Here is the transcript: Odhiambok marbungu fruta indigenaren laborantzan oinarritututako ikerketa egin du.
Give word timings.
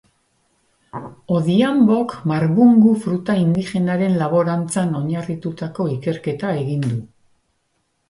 Odhiambok 1.35 2.15
marbungu 2.33 2.95
fruta 3.05 3.37
indigenaren 3.43 4.19
laborantzan 4.25 5.01
oinarritututako 5.03 5.91
ikerketa 5.97 6.59
egin 6.67 6.93
du. 6.93 7.01